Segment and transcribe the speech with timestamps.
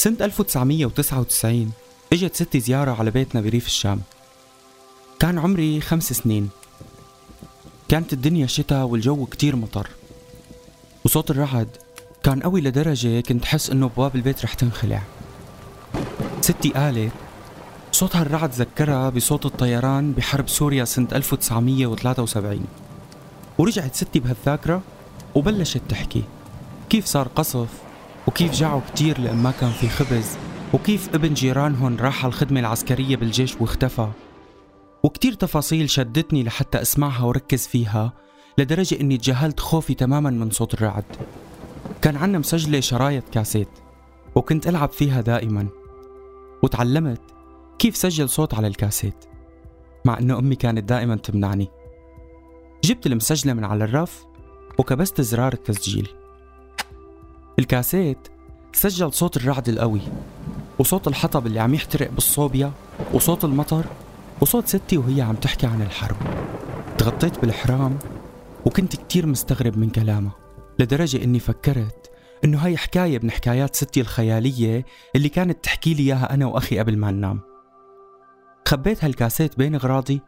[0.00, 1.72] سنة 1999
[2.12, 4.00] إجت ستي زيارة على بيتنا بريف الشام.
[5.18, 6.50] كان عمري خمس سنين.
[7.88, 9.90] كانت الدنيا شتاء والجو كتير مطر.
[11.04, 11.68] وصوت الرعد
[12.22, 15.02] كان قوي لدرجة كنت حس إنه بواب البيت رح تنخلع.
[16.40, 17.12] ستي قالت
[17.92, 22.64] صوت هالرعد ذكرها بصوت الطيران بحرب سوريا سنة 1973
[23.58, 24.82] ورجعت ستي بهالذاكرة
[25.34, 26.22] وبلشت تحكي.
[26.88, 27.68] كيف صار قصف
[28.26, 30.36] وكيف جاعوا كتير لأن ما كان في خبز.
[30.74, 34.08] وكيف ابن جيرانهم راح على الخدمة العسكرية بالجيش واختفى.
[35.02, 38.12] وكتير تفاصيل شدتني لحتى أسمعها وركز فيها
[38.58, 41.04] لدرجة إني تجاهلت خوفي تماما من صوت الرعد.
[42.02, 43.68] كان عنا مسجلة شرايط كاسيت
[44.34, 45.68] وكنت ألعب فيها دائما.
[46.62, 47.20] وتعلمت
[47.78, 49.24] كيف سجل صوت على الكاسيت
[50.04, 51.68] مع إنه أمي كانت دائما تمنعني.
[52.84, 54.24] جبت المسجلة من على الرف
[54.78, 56.08] وكبست زرار التسجيل.
[57.60, 58.28] الكاسيت
[58.72, 60.00] سجل صوت الرعد القوي
[60.78, 62.72] وصوت الحطب اللي عم يحترق بالصوبيا
[63.12, 63.84] وصوت المطر
[64.40, 66.16] وصوت ستي وهي عم تحكي عن الحرب.
[66.98, 67.98] تغطيت بالحرام
[68.66, 70.32] وكنت كتير مستغرب من كلامها
[70.78, 72.10] لدرجة إني فكرت
[72.44, 74.84] إنه هاي حكاية من حكايات ستي الخيالية
[75.16, 77.40] اللي كانت تحكي لي إياها أنا وأخي قبل ما ننام.
[78.68, 80.20] خبيت هالكاسيت بين أغراضي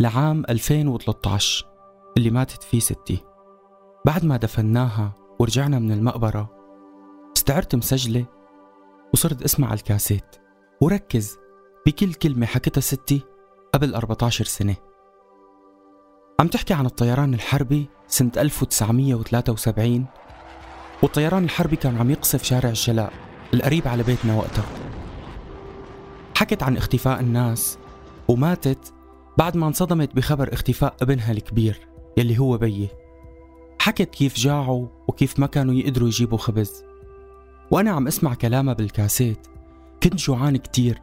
[0.00, 1.66] لعام 2013
[2.16, 3.18] اللي ماتت فيه ستي.
[4.06, 6.59] بعد ما دفناها ورجعنا من المقبرة
[7.50, 8.24] استعرت مسجلة
[9.14, 10.36] وصرت أسمع الكاسيت
[10.80, 11.38] وركز
[11.86, 13.20] بكل كلمة حكتها ستي
[13.74, 14.76] قبل 14 سنة.
[16.40, 20.06] عم تحكي عن الطيران الحربي سنة 1973
[21.02, 23.12] والطيران الحربي كان عم يقصف شارع الجلاء
[23.54, 24.66] القريب على بيتنا وقتها.
[26.36, 27.78] حكت عن اختفاء الناس
[28.28, 28.94] وماتت
[29.38, 32.88] بعد ما انصدمت بخبر اختفاء ابنها الكبير يلي هو بيي.
[33.80, 36.89] حكت كيف جاعوا وكيف ما كانوا يقدروا يجيبوا خبز.
[37.70, 39.46] وأنا عم أسمع كلامها بالكاسيت.
[40.02, 41.00] كنت جوعان كتير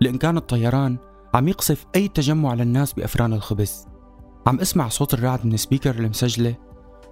[0.00, 0.96] لأن كان الطيران
[1.34, 3.86] عم يقصف أي تجمع للناس بأفران الخبز.
[4.46, 6.54] عم أسمع صوت الرعد من سبيكر المسجلة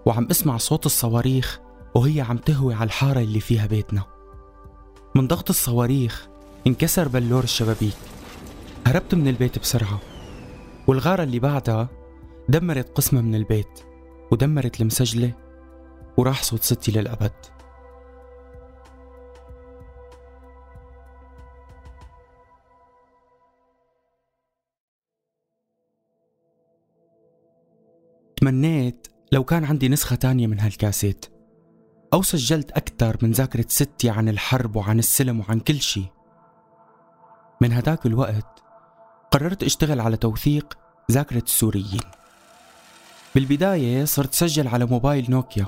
[0.07, 1.61] وعم أسمع صوت الصواريخ
[1.95, 4.03] وهي عم تهوي على الحارة اللي فيها بيتنا.
[5.15, 6.29] من ضغط الصواريخ
[6.67, 7.97] انكسر بلور الشبابيك.
[8.87, 9.99] هربت من البيت بسرعة
[10.87, 11.89] والغارة اللي بعدها
[12.49, 13.81] دمرت قسمة من البيت
[14.31, 15.33] ودمرت المسجلة
[16.17, 17.33] وراح صوت ستي للأبد.
[28.41, 31.27] تمنيت لو كان عندي نسخة تانية من هالكاسيت.
[32.13, 36.07] أو سجلت أكثر من ذاكرة ستي عن الحرب وعن السلم وعن كل شيء
[37.61, 38.63] من هداك الوقت
[39.31, 40.79] قررت أشتغل على توثيق
[41.13, 42.01] ذاكرة السوريين.
[43.35, 45.67] بالبداية صرت سجل على موبايل نوكيا.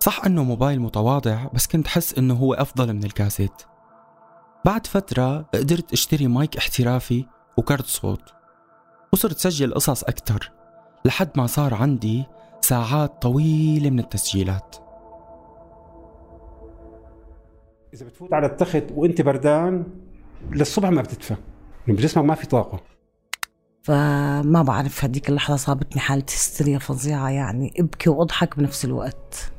[0.00, 3.62] صح إنه موبايل متواضع بس كنت حس إنه هو أفضل من الكاسيت.
[4.64, 7.26] بعد فترة قدرت أشتري مايك احترافي
[7.56, 8.22] وكرت صوت.
[9.12, 10.61] وصرت سجل قصص أكثر
[11.04, 12.24] لحد ما صار عندي
[12.60, 14.76] ساعات طويلة من التسجيلات.
[17.94, 19.84] إذا بتفوت على التخت وأنت بردان
[20.50, 21.36] للصبح ما بتدفى.
[21.86, 22.80] بجسمك ما في طاقة.
[23.82, 27.72] فما بعرف هديك اللحظة صابتني حالة هستيريا فظيعة يعني.
[27.80, 29.52] ابكي وأضحك بنفس الوقت.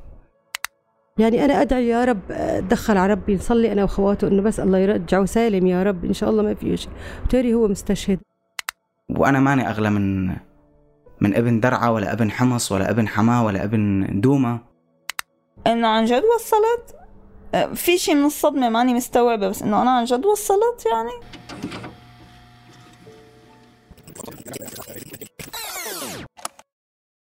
[1.17, 5.25] يعني أنا أدعي يا رب أدخل على ربي نصلي أنا وأخواته إنه بس الله يرجعه
[5.25, 6.91] سالم يا رب إن شاء الله ما في شيء
[7.29, 8.19] تاري هو مستشهد.
[9.09, 10.35] وأنا ماني أغلى من
[11.23, 14.59] من ابن درعا ولا ابن حمص ولا ابن حماة ولا ابن دوما
[15.67, 16.95] إنه عن جد وصلت؟
[17.55, 21.11] أه، في شيء من الصدمة ماني مستوعبة بس إنه أنا عن جد وصلت يعني؟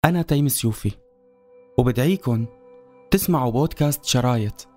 [0.06, 0.92] أنا تيم سيوفي
[1.78, 2.46] وبدعيكم
[3.12, 4.68] تسمعوا بودكاست شرايط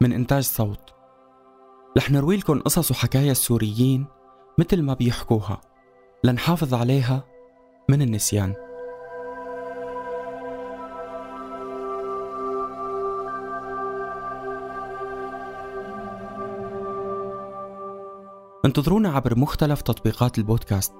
[0.00, 0.94] من إنتاج صوت.
[1.96, 4.06] رح نروي لكم قصص وحكايا السوريين
[4.58, 5.60] مثل ما بيحكوها
[6.24, 7.24] لنحافظ عليها
[7.88, 8.67] من النسيان.
[18.68, 20.92] انتظرونا عبر مختلف تطبيقات البودكاست.